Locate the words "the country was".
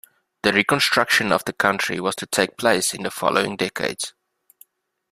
1.45-2.15